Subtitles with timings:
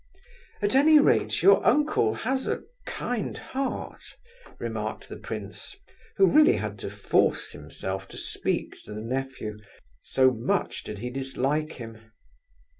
[0.63, 4.01] "At any rate, your uncle has a kind heart,"
[4.57, 5.75] remarked the prince,
[6.17, 9.59] who really had to force himself to speak to the nephew,
[10.01, 11.99] so much did he dislike him.